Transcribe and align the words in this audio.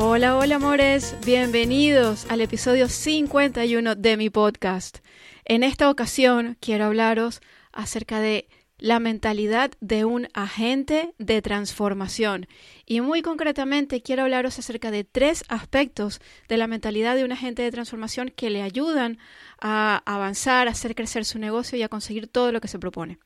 Hola, 0.00 0.36
hola 0.36 0.54
amores, 0.54 1.16
bienvenidos 1.26 2.24
al 2.30 2.40
episodio 2.40 2.88
51 2.88 3.96
de 3.96 4.16
mi 4.16 4.30
podcast. 4.30 4.98
En 5.44 5.64
esta 5.64 5.90
ocasión 5.90 6.56
quiero 6.60 6.84
hablaros 6.84 7.40
acerca 7.72 8.20
de 8.20 8.46
la 8.78 9.00
mentalidad 9.00 9.72
de 9.80 10.04
un 10.04 10.28
agente 10.34 11.14
de 11.18 11.42
transformación. 11.42 12.46
Y 12.86 13.00
muy 13.00 13.22
concretamente 13.22 14.00
quiero 14.00 14.22
hablaros 14.22 14.60
acerca 14.60 14.92
de 14.92 15.02
tres 15.02 15.42
aspectos 15.48 16.20
de 16.48 16.58
la 16.58 16.68
mentalidad 16.68 17.16
de 17.16 17.24
un 17.24 17.32
agente 17.32 17.62
de 17.62 17.72
transformación 17.72 18.28
que 18.30 18.50
le 18.50 18.62
ayudan 18.62 19.18
a 19.60 20.00
avanzar, 20.06 20.68
a 20.68 20.70
hacer 20.70 20.94
crecer 20.94 21.24
su 21.24 21.40
negocio 21.40 21.76
y 21.76 21.82
a 21.82 21.88
conseguir 21.88 22.28
todo 22.28 22.52
lo 22.52 22.60
que 22.60 22.68
se 22.68 22.78
propone. 22.78 23.18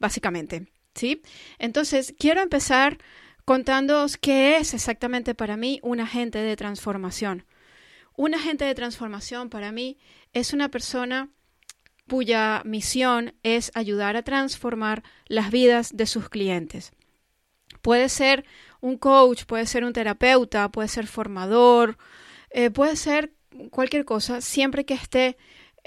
Básicamente, 0.00 0.66
¿sí? 0.96 1.22
Entonces, 1.60 2.12
quiero 2.18 2.40
empezar 2.40 2.98
contándoos 3.48 4.18
qué 4.18 4.58
es 4.58 4.74
exactamente 4.74 5.34
para 5.34 5.56
mí 5.56 5.80
un 5.82 6.00
agente 6.00 6.36
de 6.36 6.54
transformación. 6.54 7.46
Un 8.14 8.34
agente 8.34 8.66
de 8.66 8.74
transformación 8.74 9.48
para 9.48 9.72
mí 9.72 9.96
es 10.34 10.52
una 10.52 10.70
persona 10.70 11.30
cuya 12.10 12.60
misión 12.66 13.32
es 13.42 13.72
ayudar 13.74 14.18
a 14.18 14.22
transformar 14.22 15.02
las 15.28 15.50
vidas 15.50 15.96
de 15.96 16.04
sus 16.04 16.28
clientes. 16.28 16.92
Puede 17.80 18.10
ser 18.10 18.44
un 18.82 18.98
coach, 18.98 19.46
puede 19.46 19.64
ser 19.64 19.82
un 19.82 19.94
terapeuta, 19.94 20.68
puede 20.68 20.88
ser 20.88 21.06
formador, 21.06 21.96
eh, 22.50 22.68
puede 22.68 22.96
ser 22.96 23.32
cualquier 23.70 24.04
cosa, 24.04 24.42
siempre 24.42 24.84
que 24.84 24.92
esté 24.92 25.38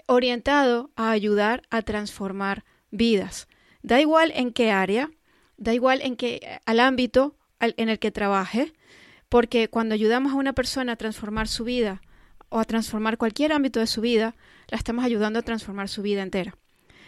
orientado 0.07 0.89
a 0.95 1.11
ayudar 1.11 1.61
a 1.69 1.83
transformar 1.83 2.65
vidas. 2.89 3.47
Da 3.83 4.01
igual 4.01 4.31
en 4.33 4.51
qué 4.51 4.71
área, 4.71 5.11
da 5.57 5.75
igual 5.75 6.01
en 6.01 6.15
qué 6.15 6.59
al 6.65 6.79
ámbito 6.79 7.35
en 7.61 7.89
el 7.89 7.99
que 7.99 8.11
trabaje, 8.11 8.73
porque 9.29 9.69
cuando 9.69 9.95
ayudamos 9.95 10.33
a 10.33 10.37
una 10.37 10.53
persona 10.53 10.93
a 10.93 10.97
transformar 10.97 11.47
su 11.47 11.63
vida 11.63 12.01
o 12.49 12.59
a 12.59 12.65
transformar 12.65 13.17
cualquier 13.17 13.53
ámbito 13.53 13.79
de 13.79 13.87
su 13.87 14.01
vida, 14.01 14.35
la 14.67 14.77
estamos 14.77 15.05
ayudando 15.05 15.39
a 15.39 15.43
transformar 15.43 15.87
su 15.87 16.01
vida 16.01 16.21
entera. 16.21 16.57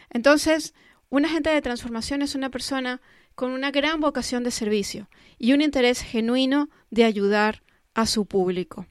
Entonces, 0.10 0.73
un 1.10 1.26
agente 1.26 1.50
de 1.50 1.62
transformación 1.62 2.22
es 2.22 2.36
una 2.36 2.50
persona 2.50 3.02
con 3.36 3.52
una 3.52 3.72
gran 3.72 4.00
vocación 4.00 4.44
de 4.44 4.52
servicio 4.52 5.10
y 5.38 5.54
un 5.54 5.62
interés 5.62 6.02
genuino 6.02 6.70
de 6.92 7.04
ayudar 7.04 7.64
a 7.94 8.06
su 8.06 8.26
público. 8.26 8.86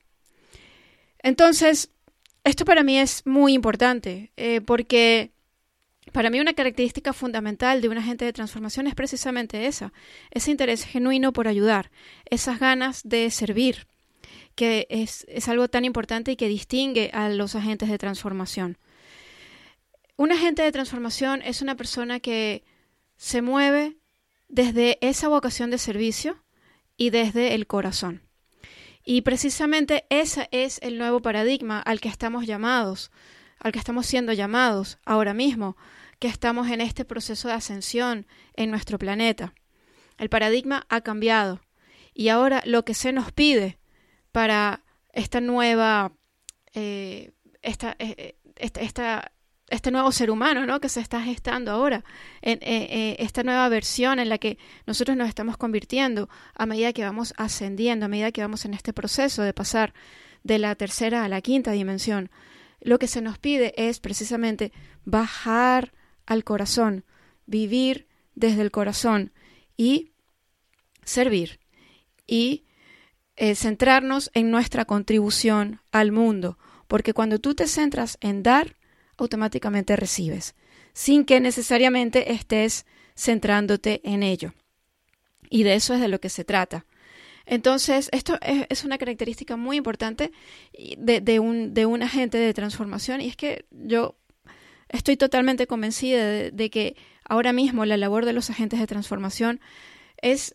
Entonces, 1.23 1.91
esto 2.45 2.65
para 2.65 2.83
mí 2.83 2.99
es 2.99 3.25
muy 3.25 3.55
importante 3.55 4.33
eh, 4.37 4.61
porque 4.61 5.31
para 6.11 6.31
mí 6.31 6.41
una 6.41 6.55
característica 6.55 7.12
fundamental 7.12 7.81
de 7.81 7.89
un 7.89 7.98
agente 7.98 8.25
de 8.25 8.33
transformación 8.33 8.89
es 8.89 8.95
precisamente 8.95 9.67
esa, 9.67 9.92
ese 10.31 10.50
interés 10.50 10.84
genuino 10.84 11.33
por 11.33 11.47
ayudar, 11.47 11.91
esas 12.28 12.58
ganas 12.58 13.03
de 13.05 13.31
servir, 13.31 13.86
que 14.56 14.86
es, 14.91 15.25
es 15.28 15.48
algo 15.48 15.69
tan 15.69 15.84
importante 15.84 16.33
y 16.33 16.36
que 16.36 16.48
distingue 16.48 17.11
a 17.12 17.28
los 17.28 17.55
agentes 17.55 17.89
de 17.89 17.98
transformación. 17.98 18.79
Un 20.17 20.33
agente 20.33 20.62
de 20.62 20.73
transformación 20.73 21.41
es 21.42 21.62
una 21.62 21.77
persona 21.77 22.18
que 22.18 22.64
se 23.17 23.41
mueve 23.41 23.96
desde 24.48 24.98
esa 25.01 25.29
vocación 25.29 25.70
de 25.70 25.79
servicio 25.79 26.42
y 26.96 27.11
desde 27.11 27.55
el 27.55 27.67
corazón. 27.67 28.23
Y 29.05 29.23
precisamente 29.23 30.05
ese 30.11 30.48
es 30.52 30.79
el 30.83 30.98
nuevo 30.98 31.20
paradigma 31.20 31.80
al 31.80 32.01
que 32.01 32.08
estamos 32.08 32.46
llamados 32.46 33.11
al 33.62 33.73
que 33.73 33.78
estamos 33.78 34.06
siendo 34.06 34.33
llamados 34.33 34.98
ahora 35.05 35.34
mismo, 35.34 35.77
que 36.18 36.28
estamos 36.28 36.68
en 36.68 36.80
este 36.80 37.05
proceso 37.05 37.48
de 37.48 37.55
ascensión 37.55 38.27
en 38.55 38.70
nuestro 38.70 38.98
planeta. 38.98 39.55
El 40.18 40.28
paradigma 40.28 40.84
ha 40.89 41.00
cambiado 41.00 41.61
y 42.12 42.28
ahora 42.28 42.62
lo 42.67 42.84
que 42.84 42.95
se 42.95 43.12
nos 43.12 43.33
pide 43.33 43.78
para 44.33 44.83
esta 45.12 45.40
nueva, 45.40 46.12
eh, 46.74 47.33
esta, 47.62 47.95
eh, 47.98 48.36
esta, 48.56 49.33
este 49.68 49.90
nuevo 49.90 50.11
ser 50.11 50.30
humano 50.30 50.67
¿no? 50.67 50.80
que 50.80 50.89
se 50.89 51.00
está 51.00 51.23
gestando 51.23 51.70
ahora, 51.70 52.05
en 52.40 52.58
eh, 52.62 53.17
esta 53.20 53.42
nueva 53.44 53.68
versión 53.68 54.18
en 54.18 54.29
la 54.29 54.39
que 54.39 54.58
nosotros 54.86 55.17
nos 55.17 55.29
estamos 55.29 55.56
convirtiendo 55.56 56.29
a 56.55 56.67
medida 56.67 56.92
que 56.92 57.05
vamos 57.05 57.33
ascendiendo, 57.36 58.06
a 58.06 58.08
medida 58.08 58.33
que 58.33 58.42
vamos 58.42 58.64
en 58.64 58.74
este 58.74 58.92
proceso 58.92 59.42
de 59.42 59.55
pasar 59.55 59.94
de 60.42 60.58
la 60.58 60.74
tercera 60.74 61.24
a 61.24 61.29
la 61.29 61.40
quinta 61.40 61.70
dimensión 61.70 62.30
lo 62.83 62.98
que 62.98 63.07
se 63.07 63.23
nos 63.23 63.39
pide 63.39 63.75
es 63.77 64.01
precisamente 64.01 64.73
bajar 65.05 65.93
al 66.27 66.45
corazón, 66.45 67.05
vivir 67.47 68.09
desde 68.35 68.63
el 68.63 68.70
corazón 68.70 69.33
y 69.77 70.13
servir 71.05 71.61
y 72.27 72.65
eh, 73.37 73.55
centrarnos 73.55 74.31
en 74.35 74.51
nuestra 74.51 74.85
contribución 74.85 75.81
al 75.91 76.13
mundo, 76.13 76.59
porque 76.89 77.15
cuando 77.15 77.39
tú 77.39 77.55
te 77.55 77.67
centras 77.67 78.19
en 78.21 78.42
dar, 78.42 78.77
automáticamente 79.17 79.97
recibes, 79.97 80.55
sin 80.92 81.25
que 81.25 81.41
necesariamente 81.41 82.33
estés 82.33 82.87
centrándote 83.17 84.01
en 84.05 84.23
ello. 84.23 84.55
Y 85.48 85.63
de 85.65 85.75
eso 85.75 85.95
es 85.95 86.01
de 86.01 86.09
lo 86.09 86.21
que 86.21 86.29
se 86.29 86.45
trata. 86.45 86.87
Entonces, 87.47 88.08
esto 88.13 88.39
es, 88.41 88.85
una 88.85 88.98
característica 88.98 89.57
muy 89.57 89.77
importante 89.77 90.33
de, 90.98 91.39
un, 91.41 91.75
de 91.75 91.86
un 91.86 92.03
agente 92.03 92.39
de 92.39 92.55
transformación. 92.55 93.20
Y 93.20 93.29
es 93.29 93.36
que 93.36 93.64
yo 93.70 94.17
estoy 94.89 95.17
totalmente 95.17 95.67
convencida 95.67 96.51
de, 96.51 96.70
que 96.70 96.97
ahora 97.25 97.53
mismo 97.53 97.85
la 97.85 97.97
labor 97.97 98.25
de 98.25 98.33
los 98.33 98.51
agentes 98.51 98.79
de 98.79 98.86
transformación 98.86 99.61
es 100.20 100.55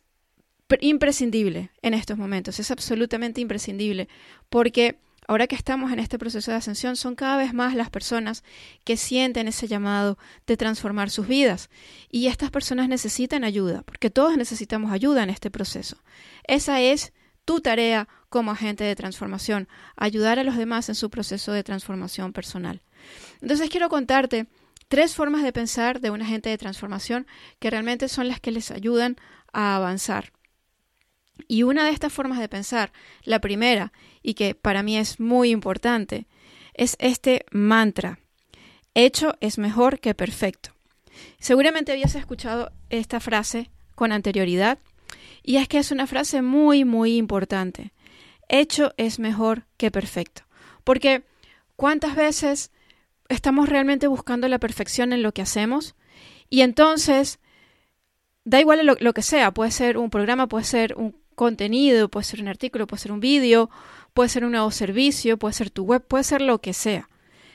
imprescindible 0.81 1.72
en 1.81 1.94
estos 1.94 2.18
momentos, 2.18 2.59
es 2.59 2.72
absolutamente 2.72 3.42
imprescindible, 3.42 4.09
porque 4.50 5.00
Ahora 5.28 5.48
que 5.48 5.56
estamos 5.56 5.92
en 5.92 6.00
este 6.00 6.18
proceso 6.18 6.52
de 6.52 6.58
ascensión, 6.58 6.96
son 6.96 7.16
cada 7.16 7.36
vez 7.38 7.54
más 7.54 7.76
las 7.76 7.90
personas 7.90 8.46
que 8.86 8.96
sienten 8.96 9.50
ese 9.50 9.68
llamado 9.68 10.18
de 10.48 10.56
transformar 10.56 11.10
sus 11.10 11.28
vidas. 11.28 11.70
Y 12.10 12.28
estas 12.28 12.50
personas 12.50 12.88
necesitan 12.88 13.44
ayuda, 13.44 13.84
porque 13.84 14.10
todos 14.10 14.38
necesitamos 14.38 14.92
ayuda 14.92 15.24
en 15.24 15.30
este 15.30 15.52
proceso. 15.52 15.98
Esa 16.46 16.80
es 16.80 17.12
tu 17.44 17.60
tarea 17.60 18.08
como 18.30 18.52
agente 18.52 18.86
de 18.86 18.96
transformación, 18.96 19.68
ayudar 19.98 20.40
a 20.40 20.44
los 20.44 20.58
demás 20.58 20.88
en 20.90 20.96
su 20.96 21.10
proceso 21.10 21.52
de 21.52 21.64
transformación 21.64 22.32
personal. 22.32 22.82
Entonces 23.42 23.70
quiero 23.70 23.90
contarte 23.90 24.48
tres 24.88 25.16
formas 25.16 25.44
de 25.44 25.54
pensar 25.54 26.00
de 26.00 26.10
un 26.10 26.22
agente 26.22 26.50
de 26.50 26.58
transformación 26.58 27.28
que 27.60 27.70
realmente 27.70 28.08
son 28.08 28.28
las 28.28 28.40
que 28.40 28.52
les 28.52 28.72
ayudan 28.72 29.18
a 29.52 29.76
avanzar. 29.76 30.32
Y 31.48 31.64
una 31.64 31.86
de 31.86 31.92
estas 31.92 32.14
formas 32.14 32.40
de 32.40 32.50
pensar, 32.50 32.92
la 33.24 33.40
primera, 33.40 33.92
y 34.22 34.34
que 34.34 34.56
para 34.56 34.84
mí 34.84 34.98
es 34.98 35.20
muy 35.20 35.52
importante, 35.52 36.28
es 36.74 36.96
este 37.00 37.46
mantra. 37.52 38.20
Hecho 38.94 39.36
es 39.42 39.58
mejor 39.58 40.00
que 40.00 40.14
perfecto. 40.14 40.72
Seguramente 41.40 41.92
habías 41.92 42.16
escuchado 42.16 42.72
esta 42.90 43.20
frase 43.20 43.70
con 43.96 44.12
anterioridad, 44.12 44.80
y 45.44 45.57
es 45.57 45.68
que 45.68 45.78
es 45.78 45.92
una 45.92 46.07
frase 46.07 46.42
muy, 46.42 46.84
muy 46.84 47.16
importante. 47.16 47.94
Hecho 48.50 48.94
es 48.98 49.19
mejor 49.19 49.66
que 49.78 49.92
perfecto. 49.92 50.44
Porque 50.84 51.24
¿cuántas 51.75 52.16
veces 52.16 52.72
estamos 53.30 53.69
realmente 53.69 54.07
buscando 54.07 54.48
la 54.48 54.60
perfección 54.60 55.13
en 55.13 55.24
lo 55.24 55.34
que 55.34 55.42
hacemos? 55.42 55.95
Y 56.50 56.62
entonces, 56.62 57.39
da 58.44 58.60
igual 58.60 58.86
lo, 58.86 58.95
lo 59.00 59.13
que 59.13 59.22
sea, 59.22 59.54
puede 59.54 59.72
ser 59.72 59.98
un 59.98 60.10
programa, 60.10 60.48
puede 60.48 60.66
ser 60.66 60.95
un 60.95 61.16
contenido, 61.38 62.10
puede 62.10 62.25
ser 62.25 62.42
un 62.42 62.50
artículo, 62.50 62.88
puede 62.88 63.01
ser 63.01 63.13
un 63.13 63.22
vídeo, 63.22 63.69
puede 64.13 64.28
ser 64.28 64.44
un 64.44 64.51
nuevo 64.51 64.72
servicio, 64.72 65.38
puede 65.38 65.54
ser 65.54 65.69
tu 65.69 65.84
web, 65.84 66.04
puede 66.06 66.25
ser 66.25 66.42
lo 66.42 66.60
que 66.60 66.74
sea. 66.74 67.07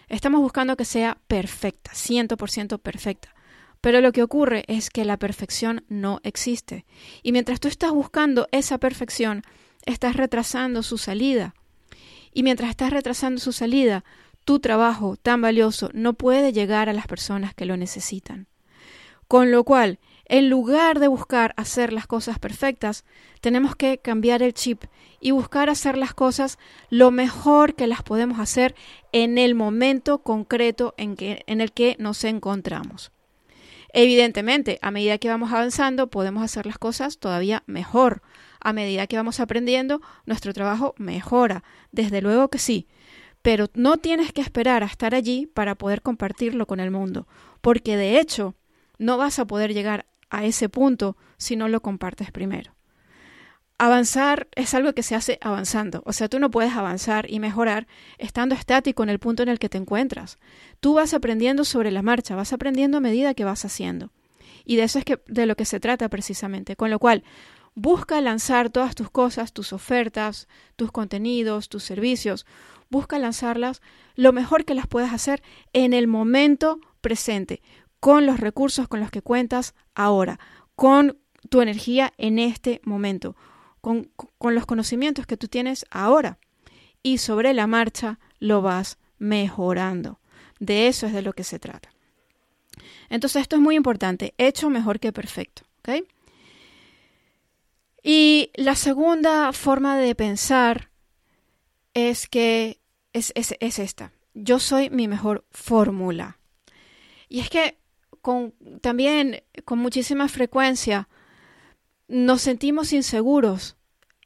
Estamos 0.08 0.40
buscando 0.40 0.76
que 0.76 0.84
sea 0.84 1.18
perfecta, 1.26 1.90
100% 1.90 2.78
perfecta. 2.78 3.34
Pero 3.80 4.00
lo 4.00 4.12
que 4.12 4.22
ocurre 4.22 4.64
es 4.68 4.88
que 4.88 5.04
la 5.04 5.16
perfección 5.16 5.84
no 5.88 6.20
existe. 6.22 6.86
Y 7.24 7.32
mientras 7.32 7.58
tú 7.58 7.66
estás 7.66 7.90
buscando 7.90 8.46
esa 8.52 8.78
perfección, 8.78 9.42
estás 9.84 10.14
retrasando 10.14 10.84
su 10.84 10.96
salida. 10.96 11.54
Y 12.32 12.44
mientras 12.44 12.70
estás 12.70 12.90
retrasando 12.90 13.40
su 13.40 13.52
salida, 13.52 14.04
tu 14.44 14.60
trabajo 14.60 15.16
tan 15.16 15.42
valioso 15.42 15.90
no 15.92 16.14
puede 16.14 16.52
llegar 16.52 16.88
a 16.88 16.92
las 16.92 17.08
personas 17.08 17.52
que 17.52 17.66
lo 17.66 17.76
necesitan. 17.76 18.46
Con 19.32 19.50
lo 19.50 19.64
cual, 19.64 19.98
En 20.26 20.50
lugar 20.50 20.98
de 20.98 21.08
buscar 21.08 21.54
hacer 21.56 21.90
las 21.94 22.06
cosas 22.06 22.38
perfectas, 22.38 23.06
tenemos 23.40 23.74
que 23.76 23.96
cambiar 23.96 24.42
el 24.42 24.52
chip 24.52 24.84
y 25.20 25.30
buscar 25.30 25.70
hacer 25.70 25.96
las 25.96 26.12
cosas 26.12 26.58
lo 26.90 27.10
mejor 27.10 27.74
que 27.74 27.86
las 27.86 28.02
podemos 28.02 28.38
hacer 28.40 28.74
en 29.10 29.38
el 29.38 29.54
momento 29.54 30.18
concreto 30.18 30.92
en, 30.98 31.16
que, 31.16 31.44
en 31.46 31.62
el 31.62 31.72
que 31.72 31.96
nos 31.98 32.24
encontramos. 32.24 33.10
Evidentemente, 33.94 34.78
a 34.82 34.90
medida 34.90 35.16
que 35.16 35.30
vamos 35.30 35.50
avanzando, 35.50 36.08
podemos 36.08 36.42
hacer 36.42 36.66
las 36.66 36.76
cosas 36.76 37.16
todavía 37.16 37.62
mejor. 37.64 38.20
A 38.60 38.74
medida 38.74 39.06
que 39.06 39.16
vamos 39.16 39.40
aprendiendo, 39.40 40.02
nuestro 40.26 40.52
trabajo 40.52 40.94
mejora. 40.98 41.64
Desde 41.90 42.20
luego 42.20 42.48
que 42.48 42.58
sí. 42.58 42.86
Pero 43.40 43.68
no 43.72 43.96
tienes 43.96 44.30
que 44.34 44.42
esperar 44.42 44.82
a 44.82 44.86
estar 44.86 45.14
allí 45.14 45.46
para 45.46 45.74
poder 45.74 46.02
compartirlo 46.02 46.66
con 46.66 46.80
el 46.80 46.90
mundo, 46.90 47.26
porque 47.62 47.96
de 47.96 48.20
hecho 48.20 48.54
no 49.02 49.16
vas 49.16 49.38
a 49.38 49.46
poder 49.46 49.74
llegar 49.74 50.06
a 50.30 50.44
ese 50.44 50.68
punto 50.68 51.16
si 51.36 51.56
no 51.56 51.68
lo 51.68 51.82
compartes 51.82 52.30
primero. 52.30 52.74
Avanzar 53.78 54.48
es 54.54 54.74
algo 54.74 54.92
que 54.92 55.02
se 55.02 55.16
hace 55.16 55.38
avanzando, 55.40 56.02
o 56.06 56.12
sea, 56.12 56.28
tú 56.28 56.38
no 56.38 56.50
puedes 56.50 56.72
avanzar 56.72 57.28
y 57.28 57.40
mejorar 57.40 57.88
estando 58.18 58.54
estático 58.54 59.02
en 59.02 59.08
el 59.08 59.18
punto 59.18 59.42
en 59.42 59.48
el 59.48 59.58
que 59.58 59.68
te 59.68 59.78
encuentras. 59.78 60.38
Tú 60.78 60.94
vas 60.94 61.14
aprendiendo 61.14 61.64
sobre 61.64 61.90
la 61.90 62.02
marcha, 62.02 62.36
vas 62.36 62.52
aprendiendo 62.52 62.98
a 62.98 63.00
medida 63.00 63.34
que 63.34 63.44
vas 63.44 63.64
haciendo. 63.64 64.12
Y 64.64 64.76
de 64.76 64.84
eso 64.84 65.00
es 65.00 65.04
de 65.26 65.46
lo 65.46 65.56
que 65.56 65.64
se 65.64 65.80
trata 65.80 66.08
precisamente. 66.08 66.76
Con 66.76 66.90
lo 66.90 67.00
cual, 67.00 67.24
busca 67.74 68.20
lanzar 68.20 68.70
todas 68.70 68.94
tus 68.94 69.10
cosas, 69.10 69.52
tus 69.52 69.72
ofertas, 69.72 70.46
tus 70.76 70.92
contenidos, 70.92 71.68
tus 71.68 71.82
servicios, 71.82 72.46
busca 72.88 73.18
lanzarlas 73.18 73.82
lo 74.14 74.32
mejor 74.32 74.64
que 74.64 74.76
las 74.76 74.86
puedas 74.86 75.12
hacer 75.12 75.42
en 75.72 75.92
el 75.92 76.06
momento 76.06 76.78
presente, 77.00 77.62
con 78.02 78.26
los 78.26 78.40
recursos 78.40 78.88
con 78.88 78.98
los 78.98 79.12
que 79.12 79.22
cuentas 79.22 79.76
ahora, 79.94 80.40
con 80.74 81.20
tu 81.50 81.60
energía 81.60 82.12
en 82.18 82.40
este 82.40 82.80
momento, 82.82 83.36
con, 83.80 84.10
los 84.40 84.66
conocimientos 84.66 85.24
que 85.24 85.36
tú 85.36 85.46
tienes 85.46 85.86
ahora. 85.88 86.40
Y 87.04 87.18
sobre 87.18 87.54
la 87.54 87.68
marcha 87.68 88.18
lo 88.40 88.60
vas 88.60 88.98
mejorando. 89.18 90.18
De 90.58 90.88
eso 90.88 91.06
es 91.06 91.12
de 91.12 91.22
lo 91.22 91.32
que 91.32 91.44
se 91.44 91.60
trata. 91.60 91.90
Entonces 93.08 93.42
esto 93.42 93.54
es 93.54 93.62
muy 93.62 93.76
importante, 93.76 94.34
hecho 94.36 94.68
mejor 94.68 94.98
que 94.98 95.12
perfecto. 95.12 95.62
Y 98.02 98.50
la 98.54 98.74
segunda 98.74 99.52
forma 99.52 99.96
de 99.96 100.16
pensar 100.16 100.90
es 101.94 102.26
que 102.26 102.80
es, 103.12 103.32
es 103.36 103.78
esta. 103.78 104.10
Yo 104.34 104.58
soy 104.58 104.90
mi 104.90 105.06
mejor 105.06 105.44
fórmula. 105.52 106.40
Y 107.28 107.38
es 107.38 107.48
que 107.48 107.80
con, 108.22 108.54
también 108.80 109.42
con 109.64 109.78
muchísima 109.78 110.28
frecuencia 110.28 111.08
nos 112.08 112.42
sentimos 112.42 112.92
inseguros 112.92 113.76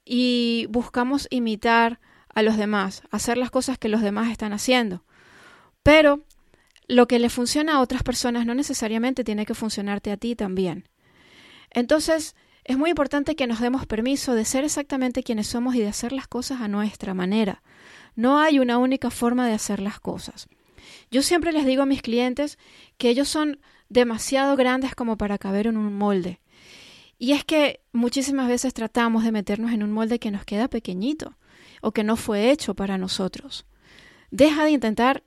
y 0.04 0.66
buscamos 0.70 1.26
imitar 1.30 2.00
a 2.34 2.42
los 2.42 2.56
demás, 2.56 3.02
hacer 3.10 3.38
las 3.38 3.50
cosas 3.50 3.78
que 3.78 3.88
los 3.88 4.02
demás 4.02 4.30
están 4.30 4.52
haciendo. 4.52 5.04
Pero 5.82 6.24
lo 6.88 7.08
que 7.08 7.18
le 7.18 7.30
funciona 7.30 7.76
a 7.76 7.80
otras 7.80 8.02
personas 8.02 8.44
no 8.46 8.54
necesariamente 8.54 9.24
tiene 9.24 9.46
que 9.46 9.54
funcionarte 9.54 10.12
a 10.12 10.16
ti 10.16 10.36
también. 10.36 10.88
Entonces, 11.70 12.36
es 12.64 12.76
muy 12.76 12.90
importante 12.90 13.36
que 13.36 13.46
nos 13.46 13.60
demos 13.60 13.86
permiso 13.86 14.34
de 14.34 14.44
ser 14.44 14.64
exactamente 14.64 15.22
quienes 15.22 15.46
somos 15.46 15.74
y 15.74 15.80
de 15.80 15.88
hacer 15.88 16.12
las 16.12 16.26
cosas 16.26 16.60
a 16.60 16.68
nuestra 16.68 17.14
manera. 17.14 17.62
No 18.14 18.38
hay 18.38 18.58
una 18.58 18.78
única 18.78 19.10
forma 19.10 19.46
de 19.46 19.54
hacer 19.54 19.80
las 19.80 20.00
cosas. 20.00 20.48
Yo 21.10 21.22
siempre 21.22 21.52
les 21.52 21.64
digo 21.64 21.82
a 21.82 21.86
mis 21.86 22.02
clientes 22.02 22.58
que 22.98 23.08
ellos 23.08 23.28
son 23.28 23.60
demasiado 23.88 24.56
grandes 24.56 24.94
como 24.94 25.16
para 25.16 25.38
caber 25.38 25.66
en 25.66 25.76
un 25.76 25.96
molde. 25.96 26.40
Y 27.18 27.32
es 27.32 27.44
que 27.44 27.80
muchísimas 27.92 28.48
veces 28.48 28.74
tratamos 28.74 29.24
de 29.24 29.32
meternos 29.32 29.72
en 29.72 29.82
un 29.82 29.92
molde 29.92 30.18
que 30.18 30.30
nos 30.30 30.44
queda 30.44 30.68
pequeñito 30.68 31.36
o 31.80 31.92
que 31.92 32.04
no 32.04 32.16
fue 32.16 32.50
hecho 32.50 32.74
para 32.74 32.98
nosotros. 32.98 33.66
Deja 34.30 34.64
de 34.64 34.72
intentar 34.72 35.22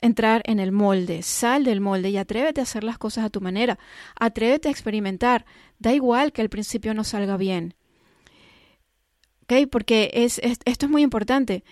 entrar 0.00 0.42
en 0.46 0.60
el 0.60 0.72
molde, 0.72 1.22
sal 1.22 1.64
del 1.64 1.80
molde 1.80 2.10
y 2.10 2.16
atrévete 2.16 2.60
a 2.60 2.64
hacer 2.64 2.84
las 2.84 2.98
cosas 2.98 3.24
a 3.24 3.30
tu 3.30 3.40
manera, 3.40 3.78
atrévete 4.18 4.68
a 4.68 4.70
experimentar, 4.70 5.46
da 5.78 5.92
igual 5.92 6.32
que 6.32 6.42
al 6.42 6.48
principio 6.48 6.94
no 6.94 7.04
salga 7.04 7.36
bien. 7.36 7.74
¿Ok? 9.42 9.68
Porque 9.70 10.10
es, 10.12 10.40
esto 10.42 10.86
es 10.86 10.90
muy 10.90 11.02
importante. 11.02 11.64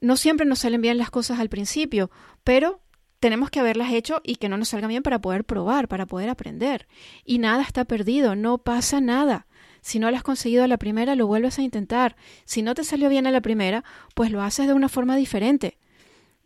No 0.00 0.16
siempre 0.16 0.46
nos 0.46 0.60
salen 0.60 0.82
bien 0.82 0.98
las 0.98 1.10
cosas 1.10 1.38
al 1.38 1.48
principio, 1.48 2.10
pero 2.44 2.80
tenemos 3.22 3.50
que 3.50 3.60
haberlas 3.60 3.92
hecho 3.92 4.20
y 4.24 4.34
que 4.34 4.48
no 4.48 4.56
nos 4.56 4.70
salga 4.70 4.88
bien 4.88 5.04
para 5.04 5.20
poder 5.20 5.44
probar, 5.44 5.86
para 5.86 6.06
poder 6.06 6.28
aprender. 6.28 6.88
Y 7.24 7.38
nada 7.38 7.62
está 7.62 7.84
perdido, 7.84 8.34
no 8.34 8.58
pasa 8.58 9.00
nada. 9.00 9.46
Si 9.80 10.00
no 10.00 10.10
lo 10.10 10.16
has 10.16 10.24
conseguido 10.24 10.64
a 10.64 10.66
la 10.66 10.76
primera, 10.76 11.14
lo 11.14 11.28
vuelves 11.28 11.56
a 11.60 11.62
intentar. 11.62 12.16
Si 12.46 12.62
no 12.62 12.74
te 12.74 12.82
salió 12.82 13.08
bien 13.08 13.28
a 13.28 13.30
la 13.30 13.40
primera, 13.40 13.84
pues 14.16 14.32
lo 14.32 14.42
haces 14.42 14.66
de 14.66 14.72
una 14.72 14.88
forma 14.88 15.14
diferente. 15.14 15.78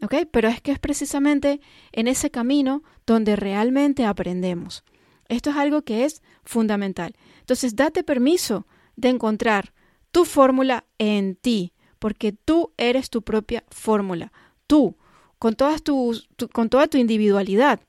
¿Ok? 0.03 0.27
Pero 0.31 0.49
es 0.49 0.61
que 0.61 0.71
es 0.71 0.79
precisamente 0.79 1.63
en 1.93 2.09
ese 2.09 2.31
camino 2.31 2.83
donde 3.07 3.37
realmente 3.37 4.05
aprendemos. 4.05 4.85
Esto 5.31 5.49
es 5.49 5.57
algo 5.57 5.81
que 5.81 6.05
es 6.05 6.21
fundamental. 6.45 7.17
Entonces, 7.41 7.75
date 7.75 8.05
permiso 8.05 8.67
de 8.97 9.09
encontrar 9.09 9.73
tu 10.13 10.27
fórmula 10.27 10.85
en 10.99 11.37
ti, 11.37 11.73
porque 11.99 12.33
tú 12.33 12.75
eres 12.77 13.09
tu 13.09 13.23
propia 13.23 13.65
fórmula. 13.71 14.31
Tú, 14.67 14.99
con, 15.39 15.55
todas 15.55 15.83
tus, 15.83 16.29
con 16.53 16.69
toda 16.69 16.87
tu 16.87 16.99
individualidad. 16.99 17.81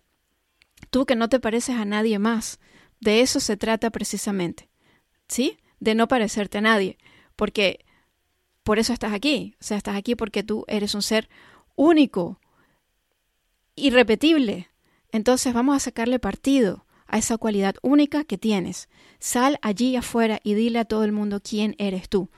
Tú 0.89 1.05
que 1.05 1.15
no 1.15 1.29
te 1.29 1.39
pareces 1.39 1.75
a 1.75 1.85
nadie 1.85 2.19
más. 2.19 2.59
De 2.99 3.21
eso 3.21 3.39
se 3.39 3.57
trata 3.57 3.89
precisamente. 3.89 4.69
¿Sí? 5.27 5.57
De 5.79 5.95
no 5.95 6.07
parecerte 6.07 6.59
a 6.59 6.61
nadie. 6.61 6.97
Porque 7.35 7.85
por 8.63 8.79
eso 8.79 8.93
estás 8.93 9.13
aquí. 9.13 9.55
O 9.59 9.63
sea, 9.63 9.77
estás 9.77 9.95
aquí 9.95 10.15
porque 10.15 10.43
tú 10.43 10.65
eres 10.67 10.95
un 10.95 11.01
ser 11.01 11.29
único, 11.75 12.39
irrepetible. 13.75 14.69
Entonces 15.11 15.53
vamos 15.53 15.75
a 15.75 15.79
sacarle 15.79 16.19
partido 16.19 16.85
a 17.05 17.17
esa 17.17 17.37
cualidad 17.37 17.75
única 17.81 18.23
que 18.23 18.37
tienes. 18.37 18.89
Sal 19.19 19.59
allí 19.61 19.95
afuera 19.95 20.39
y 20.43 20.53
dile 20.53 20.79
a 20.79 20.85
todo 20.85 21.03
el 21.03 21.11
mundo 21.11 21.41
quién 21.41 21.75
eres 21.77 22.09
tú 22.09 22.29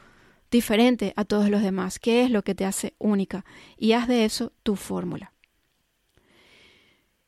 diferente 0.52 1.14
a 1.16 1.26
todos 1.26 1.50
los 1.50 1.62
demás, 1.62 2.00
qué 2.00 2.24
es 2.24 2.32
lo 2.32 2.44
que 2.44 2.56
te 2.56 2.66
hace 2.66 2.96
única 2.98 3.46
y 3.78 3.94
haz 3.94 4.08
de 4.08 4.26
eso 4.26 4.54
tu 4.64 4.76
fórmula. 4.76 5.34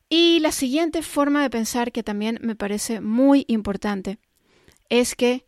Y 0.10 0.40
la 0.40 0.52
siguiente 0.52 1.04
forma 1.04 1.42
de 1.42 1.50
pensar 1.50 1.92
que 1.92 2.04
también 2.04 2.38
me 2.42 2.56
parece 2.56 3.00
muy 3.00 3.46
importante 3.48 4.20
es 4.90 5.16
que 5.16 5.46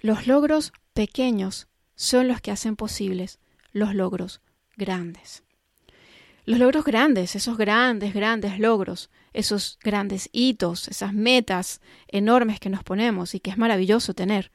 los 0.00 0.26
logros 0.26 0.72
pequeños 0.94 1.68
son 1.94 2.28
los 2.28 2.40
que 2.40 2.50
hacen 2.50 2.76
posibles 2.76 3.40
los 3.72 3.94
logros 3.94 4.40
grandes. 4.76 5.42
Los 6.46 6.58
logros 6.58 6.84
grandes, 6.84 7.36
esos 7.36 7.58
grandes, 7.58 8.14
grandes 8.14 8.58
logros, 8.58 9.10
esos 9.34 9.78
grandes 9.82 10.30
hitos, 10.32 10.88
esas 10.88 11.12
metas 11.12 11.82
enormes 12.06 12.60
que 12.60 12.70
nos 12.70 12.82
ponemos 12.82 13.34
y 13.34 13.40
que 13.40 13.50
es 13.50 13.58
maravilloso 13.58 14.14
tener, 14.14 14.50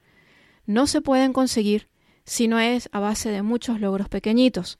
no 0.66 0.88
se 0.88 1.02
pueden 1.02 1.34
conseguir 1.34 1.88
sino 2.26 2.60
es 2.60 2.90
a 2.92 3.00
base 3.00 3.30
de 3.30 3.42
muchos 3.42 3.80
logros 3.80 4.10
pequeñitos. 4.10 4.78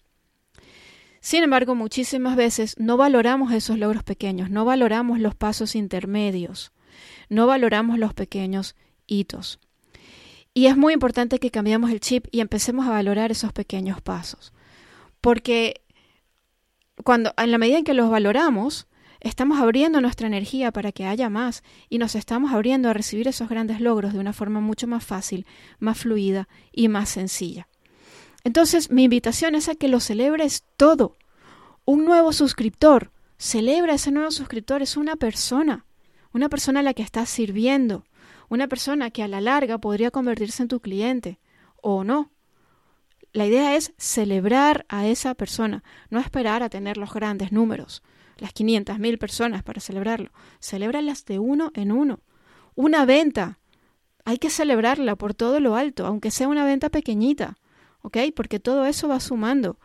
Sin 1.20 1.44
embargo, 1.44 1.74
muchísimas 1.74 2.36
veces 2.36 2.76
no 2.78 2.98
valoramos 2.98 3.54
esos 3.54 3.78
logros 3.78 4.04
pequeños, 4.04 4.50
no 4.50 4.66
valoramos 4.66 5.20
los 5.20 5.36
pasos 5.36 5.76
intermedios, 5.76 6.74
no 7.30 7.48
valoramos 7.48 7.98
los 7.98 8.14
pequeños 8.14 8.76
hitos. 9.08 9.60
Y 10.54 10.68
es 10.68 10.78
muy 10.78 10.94
importante 10.94 11.40
que 11.40 11.50
cambiemos 11.50 11.92
el 11.92 12.00
chip 12.00 12.28
y 12.32 12.42
empecemos 12.42 12.86
a 12.86 12.92
valorar 12.92 13.32
esos 13.32 13.54
pequeños 13.54 14.02
pasos. 14.02 14.54
Porque 15.22 15.82
cuando 17.04 17.34
en 17.38 17.52
la 17.52 17.58
medida 17.58 17.78
en 17.78 17.86
que 17.86 17.94
los 17.94 18.10
valoramos, 18.10 18.88
estamos 19.24 19.60
abriendo 19.60 20.02
nuestra 20.02 20.28
energía 20.28 20.72
para 20.72 20.92
que 20.92 21.06
haya 21.06 21.30
más 21.30 21.64
y 21.90 21.98
nos 21.98 22.16
estamos 22.16 22.52
abriendo 22.52 22.90
a 22.90 22.94
recibir 22.94 23.28
esos 23.28 23.50
grandes 23.50 23.80
logros 23.80 24.14
de 24.14 24.20
una 24.20 24.34
forma 24.34 24.60
mucho 24.60 24.86
más 24.86 25.04
fácil, 25.04 25.48
más 25.80 25.98
fluida 25.98 26.48
y 26.72 26.90
más 26.90 27.10
sencilla. 27.10 27.68
Entonces, 28.44 28.92
mi 28.92 29.06
invitación 29.06 29.56
es 29.56 29.70
a 29.70 29.76
que 29.76 29.88
lo 29.88 30.02
celebres 30.02 30.66
todo. 30.76 31.16
Un 31.86 32.04
nuevo 32.06 32.34
suscriptor, 32.34 33.12
celebra 33.38 33.94
ese 33.94 34.12
nuevo 34.12 34.32
suscriptor, 34.32 34.82
es 34.82 34.98
una 34.98 35.16
persona, 35.16 35.86
una 36.34 36.50
persona 36.50 36.82
a 36.82 36.84
la 36.84 36.94
que 36.94 37.04
estás 37.04 37.30
sirviendo, 37.30 38.06
una 38.50 38.68
persona 38.68 39.10
que 39.10 39.24
a 39.24 39.30
la 39.30 39.40
larga 39.40 39.78
podría 39.78 40.12
convertirse 40.12 40.62
en 40.62 40.68
tu 40.68 40.82
cliente 40.82 41.40
o 41.82 42.04
no. 42.04 42.32
La 43.32 43.46
idea 43.46 43.76
es 43.76 43.94
celebrar 43.98 44.86
a 44.90 45.08
esa 45.08 45.34
persona, 45.34 45.84
no 46.10 46.20
esperar 46.20 46.62
a 46.62 46.70
tener 46.70 46.98
los 46.98 47.14
grandes 47.14 47.52
números, 47.52 48.04
las 48.44 48.54
500.000 48.54 49.18
personas 49.18 49.64
para 49.64 49.80
celebrarlo. 49.80 50.30
Celébralas 50.60 51.24
de 51.24 51.40
uno 51.40 51.72
en 51.76 51.94
uno. 51.94 52.20
Una 52.76 53.06
venta. 53.06 53.58
Hay 54.26 54.38
que 54.38 54.50
celebrarla 54.50 55.16
por 55.16 55.34
todo 55.34 55.62
lo 55.62 55.78
alto, 55.78 56.06
aunque 56.06 56.30
sea 56.30 56.50
una 56.50 56.66
venta 56.66 56.90
pequeñita. 56.90 57.58
¿Ok? 58.02 58.18
Porque 58.36 58.60
todo 58.60 58.86
eso 58.86 59.08
va 59.08 59.22
sumando. 59.22 59.80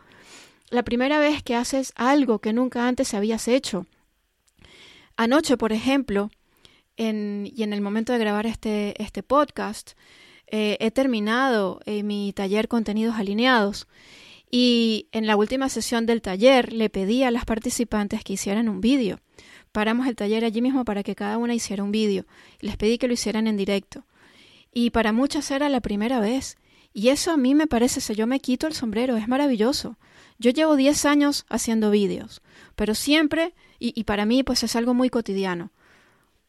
La 0.69 0.83
primera 0.83 1.19
vez 1.19 1.41
que 1.41 1.55
haces 1.55 1.93
algo 1.95 2.39
que 2.39 2.51
nunca 2.51 2.85
antes 2.85 3.13
habías 3.13 3.47
hecho. 3.47 3.85
Anoche, 5.15 5.55
por 5.55 5.71
ejemplo, 5.71 6.29
en, 6.97 7.49
y 7.55 7.63
en 7.63 7.71
el 7.71 7.79
momento 7.79 8.11
de 8.11 8.19
grabar 8.19 8.45
este, 8.45 9.01
este 9.01 9.23
podcast, 9.23 9.91
eh, 10.47 10.75
he 10.81 10.91
terminado 10.91 11.79
eh, 11.85 12.03
mi 12.03 12.33
taller 12.33 12.67
Contenidos 12.67 13.15
Alineados. 13.15 13.87
Y 14.51 15.07
en 15.11 15.27
la 15.27 15.35
última 15.35 15.69
sesión 15.69 16.05
del 16.05 16.21
taller 16.21 16.73
le 16.73 16.89
pedí 16.89 17.23
a 17.23 17.31
las 17.31 17.45
participantes 17.45 18.23
que 18.23 18.33
hicieran 18.33 18.69
un 18.69 18.81
vídeo. 18.81 19.19
Paramos 19.71 20.07
el 20.07 20.15
taller 20.15 20.43
allí 20.43 20.61
mismo 20.61 20.85
para 20.85 21.03
que 21.03 21.15
cada 21.15 21.37
una 21.37 21.53
hiciera 21.53 21.83
un 21.83 21.91
vídeo. 21.91 22.25
Les 22.59 22.75
pedí 22.75 22.97
que 22.97 23.07
lo 23.07 23.13
hicieran 23.13 23.47
en 23.47 23.57
directo. 23.57 24.05
Y 24.73 24.89
para 24.89 25.11
muchas 25.11 25.51
era 25.51 25.69
la 25.69 25.81
primera 25.81 26.19
vez. 26.19 26.57
Y 26.93 27.09
eso 27.09 27.31
a 27.31 27.37
mí 27.37 27.53
me 27.53 27.67
parece, 27.67 28.01
si 28.01 28.15
yo 28.15 28.25
me 28.25 28.39
quito 28.39 28.65
el 28.65 28.73
sombrero, 28.73 29.17
es 29.17 29.27
maravilloso. 29.27 29.97
Yo 30.39 30.49
llevo 30.51 30.75
10 30.75 31.05
años 31.05 31.45
haciendo 31.49 31.91
vídeos, 31.91 32.41
pero 32.75 32.95
siempre, 32.95 33.53
y, 33.77 33.93
y 33.99 34.05
para 34.05 34.25
mí 34.25 34.41
pues 34.41 34.63
es 34.63 34.75
algo 34.75 34.93
muy 34.93 35.09
cotidiano 35.09 35.71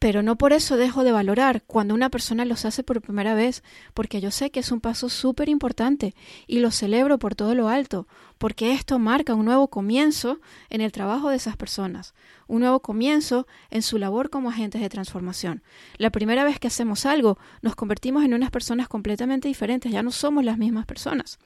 pero 0.01 0.23
no 0.23 0.35
por 0.35 0.51
eso 0.51 0.77
dejo 0.77 1.03
de 1.03 1.11
valorar 1.11 1.61
cuando 1.61 1.93
una 1.93 2.09
persona 2.09 2.43
los 2.43 2.65
hace 2.65 2.81
por 2.81 3.03
primera 3.03 3.35
vez, 3.35 3.61
porque 3.93 4.19
yo 4.19 4.31
sé 4.31 4.49
que 4.49 4.61
es 4.61 4.71
un 4.71 4.81
paso 4.81 5.09
súper 5.09 5.47
importante 5.47 6.15
y 6.47 6.57
lo 6.57 6.71
celebro 6.71 7.19
por 7.19 7.35
todo 7.35 7.53
lo 7.53 7.69
alto, 7.69 8.07
porque 8.39 8.73
esto 8.73 8.97
marca 8.97 9.35
un 9.35 9.45
nuevo 9.45 9.67
comienzo 9.67 10.39
en 10.71 10.81
el 10.81 10.91
trabajo 10.91 11.29
de 11.29 11.35
esas 11.35 11.55
personas, 11.55 12.15
un 12.47 12.61
nuevo 12.61 12.79
comienzo 12.79 13.45
en 13.69 13.83
su 13.83 13.99
labor 13.99 14.31
como 14.31 14.49
agentes 14.49 14.81
de 14.81 14.89
transformación. 14.89 15.61
La 15.97 16.09
primera 16.09 16.43
vez 16.45 16.57
que 16.57 16.65
hacemos 16.65 17.05
algo, 17.05 17.37
nos 17.61 17.75
convertimos 17.75 18.25
en 18.25 18.33
unas 18.33 18.49
personas 18.49 18.87
completamente 18.87 19.49
diferentes, 19.49 19.91
ya 19.91 20.01
no 20.01 20.09
somos 20.09 20.43
las 20.43 20.57
mismas 20.57 20.87
personas. 20.87 21.37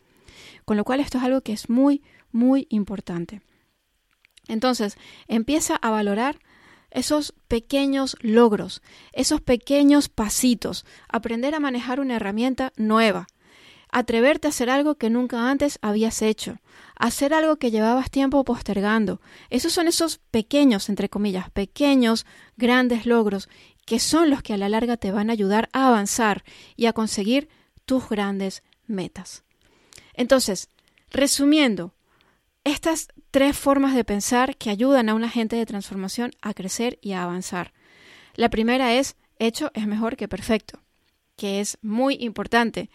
Con 0.64 0.78
lo 0.78 0.86
cual 0.86 1.02
esto 1.02 1.18
es 1.18 1.26
algo 1.26 1.42
que 1.42 1.52
es 1.52 1.70
muy, 1.70 2.04
muy 2.32 2.68
importante. 2.70 3.42
Entonces, 4.48 4.98
empieza 5.28 5.76
a 5.76 5.90
valorar 5.90 6.38
esos 6.96 7.34
pequeños 7.48 8.18
logros, 8.22 8.82
esos 9.12 9.42
pequeños 9.42 10.10
pasitos, 10.10 10.86
aprender 11.10 11.54
a 11.54 11.60
manejar 11.60 12.00
una 12.00 12.16
herramienta 12.16 12.72
nueva, 12.78 13.28
atreverte 13.92 14.48
a 14.48 14.50
hacer 14.50 14.70
algo 14.70 14.96
que 14.96 15.10
nunca 15.10 15.50
antes 15.50 15.80
habías 15.82 16.22
hecho, 16.22 16.58
hacer 16.96 17.34
algo 17.34 17.58
que 17.58 17.72
llevabas 17.72 18.10
tiempo 18.10 18.44
postergando. 18.44 19.22
Esos 19.50 19.74
son 19.74 19.88
esos 19.88 20.20
pequeños, 20.32 20.90
entre 20.90 21.10
comillas, 21.10 21.50
pequeños, 21.50 22.26
grandes 22.58 23.06
logros 23.06 23.50
que 23.86 24.00
son 24.00 24.30
los 24.30 24.42
que 24.42 24.54
a 24.54 24.58
la 24.58 24.70
larga 24.70 24.98
te 24.98 25.12
van 25.12 25.30
a 25.30 25.34
ayudar 25.34 25.70
a 25.72 25.88
avanzar 25.88 26.44
y 26.76 26.88
a 26.88 26.94
conseguir 26.94 27.50
tus 27.86 28.10
grandes 28.10 28.64
metas. 28.88 29.44
Entonces, 30.14 30.70
resumiendo, 31.12 31.95
estas 32.66 33.08
tres 33.32 33.58
formas 33.58 33.96
de 33.96 34.04
pensar 34.04 34.58
que 34.58 34.72
ayudan 34.72 35.08
a 35.08 35.14
un 35.14 35.24
agente 35.24 35.56
de 35.56 35.66
transformación 35.66 36.32
a 36.42 36.54
crecer 36.54 36.98
y 37.02 37.14
a 37.14 37.24
avanzar. 37.24 37.72
La 38.36 38.50
primera 38.50 38.94
es 38.96 39.16
hecho 39.40 39.72
es 39.76 39.88
mejor 39.88 40.18
que 40.18 40.28
perfecto, 40.28 40.80
que 41.38 41.62
es 41.62 41.78
muy 41.82 42.18
importante 42.20 42.90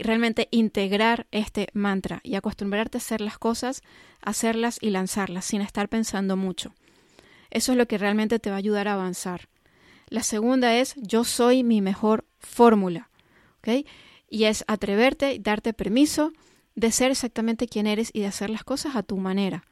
realmente 0.00 0.48
integrar 0.50 1.26
este 1.32 1.68
mantra 1.74 2.20
y 2.22 2.34
acostumbrarte 2.34 2.96
a 2.96 3.00
hacer 3.00 3.20
las 3.20 3.38
cosas, 3.38 3.82
hacerlas 4.22 4.78
y 4.80 4.90
lanzarlas 4.90 5.44
sin 5.44 5.60
estar 5.60 5.88
pensando 5.88 6.36
mucho. 6.36 6.72
Eso 7.50 7.72
es 7.72 7.78
lo 7.78 7.86
que 7.86 7.98
realmente 7.98 8.38
te 8.38 8.50
va 8.50 8.56
a 8.56 8.58
ayudar 8.58 8.88
a 8.88 8.94
avanzar. 8.94 9.48
La 10.08 10.22
segunda 10.22 10.76
es 10.76 10.94
yo 10.96 11.24
soy 11.24 11.62
mi 11.62 11.82
mejor 11.82 12.24
fórmula, 12.38 13.10
¿ok? 13.58 13.86
Y 14.30 14.44
es 14.44 14.64
atreverte, 14.66 15.38
darte 15.40 15.74
permiso 15.74 16.32
de 16.74 16.92
ser 16.92 17.10
exactamente 17.10 17.66
quien 17.66 17.86
eres 17.86 18.10
y 18.12 18.20
de 18.20 18.26
hacer 18.26 18.50
las 18.50 18.64
cosas 18.64 18.96
a 18.96 19.02
tu 19.02 19.16
manera. 19.16 19.64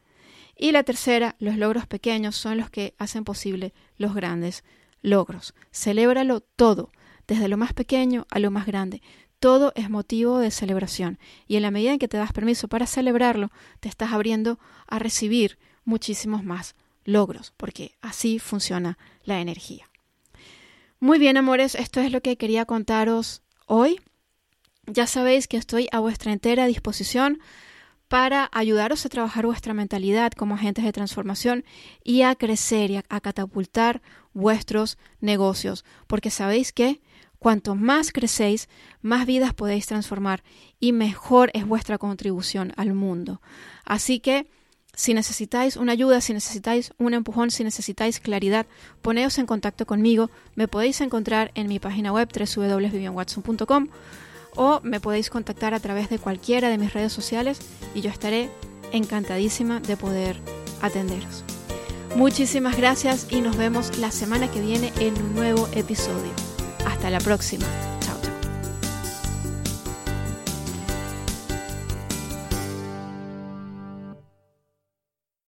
Y 0.57 0.73
la 0.73 0.83
tercera, 0.83 1.37
los 1.39 1.57
logros 1.57 1.87
pequeños 1.87 2.37
son 2.37 2.59
los 2.59 2.71
que 2.71 2.95
hacen 2.99 3.25
posible 3.25 3.73
los 3.97 4.15
grandes 4.15 4.63
logros. 5.03 5.55
Celébralo 5.73 6.41
todo, 6.41 6.93
desde 7.27 7.49
lo 7.49 7.57
más 7.57 7.73
pequeño 7.73 8.27
a 8.31 8.39
lo 8.39 8.51
más 8.51 8.67
grande. 8.67 9.03
Todo 9.39 9.73
es 9.75 9.89
motivo 9.89 10.39
de 10.39 10.51
celebración 10.51 11.19
y 11.47 11.57
en 11.57 11.63
la 11.63 11.71
medida 11.71 11.93
en 11.93 11.99
que 11.99 12.09
te 12.09 12.19
das 12.19 12.33
permiso 12.33 12.69
para 12.69 12.87
celebrarlo, 12.87 13.51
te 13.81 13.89
estás 13.89 14.13
abriendo 14.13 14.59
a 14.87 14.99
recibir 14.99 15.59
muchísimos 15.85 16.45
más 16.45 16.75
logros, 17.05 17.55
porque 17.57 17.97
así 18.03 18.39
funciona 18.39 18.99
la 19.25 19.41
energía. 19.41 19.89
Muy 20.99 21.19
bien, 21.19 21.39
amores, 21.39 21.75
esto 21.75 22.01
es 22.01 22.13
lo 22.13 22.21
que 22.21 22.37
quería 22.37 22.67
contaros 22.67 23.43
hoy. 23.65 23.99
Ya 24.93 25.07
sabéis 25.07 25.47
que 25.47 25.57
estoy 25.57 25.89
a 25.93 26.01
vuestra 26.01 26.33
entera 26.33 26.67
disposición 26.67 27.39
para 28.09 28.51
ayudaros 28.53 29.07
a 29.07 29.09
trabajar 29.09 29.47
vuestra 29.47 29.73
mentalidad 29.73 30.33
como 30.33 30.57
agentes 30.57 30.85
de 30.85 30.93
transformación 30.93 31.65
y 32.03 32.23
a 32.23 32.35
crecer 32.35 32.91
y 32.91 32.97
a, 32.97 33.21
catapultar 33.21 34.03
vuestros 34.35 34.99
negocios, 35.21 35.85
porque 36.09 36.31
sabéis 36.31 36.73
que 36.73 37.01
cuanto 37.39 37.77
más 37.77 38.11
crecéis, 38.11 38.69
más 39.01 39.27
vidas 39.27 39.55
podéis 39.55 39.87
transformar 39.87 40.43
y 40.81 40.91
mejor 40.91 41.53
es 41.55 41.65
vuestra 41.69 41.97
contribución 41.97 42.73
al 42.77 42.93
mundo. 42.93 43.41
Así 43.85 44.19
que 44.19 44.49
si 44.93 45.15
necesitáis 45.15 45.77
una 45.77 45.93
ayuda, 45.93 46.21
si 46.21 46.33
necesitáis 46.33 46.93
un 46.99 47.15
empujón, 47.15 47.53
si 47.53 47.63
necesitáis 47.63 48.19
claridad, 48.19 48.67
poneos 49.03 49.39
en 49.39 49.47
contacto 49.47 49.87
conmigo. 49.87 50.33
Me 50.57 50.67
podéis 50.67 51.01
encontrar 51.01 51.53
en 51.55 51.69
mi 51.69 51.79
página 51.79 52.13
web 52.13 52.29
www.vivianwatson.com 52.29 53.87
o 54.57 54.81
me 54.83 55.01
podéis 55.01 55.31
contactar 55.31 55.75
a 55.75 55.81
través 55.81 56.09
de 56.09 56.19
cualquiera 56.19 56.69
de 56.69 56.79
mis 56.79 56.93
redes 56.93 57.13
sociales 57.13 57.59
y 57.95 58.01
yo 58.01 58.11
estaré 58.11 58.51
encantadísima 58.93 59.81
de 59.81 59.97
poder 59.97 60.37
atenderos. 60.83 61.45
Muchísimas 62.17 62.77
gracias 62.77 63.27
y 63.31 63.41
nos 63.41 63.57
vemos 63.57 63.99
la 63.99 64.11
semana 64.11 64.51
que 64.51 64.61
viene 64.61 64.93
en 64.99 65.21
un 65.23 65.35
nuevo 65.35 65.69
episodio. 65.73 66.33
Hasta 66.85 67.11
la 67.11 67.21
próxima. 67.21 67.67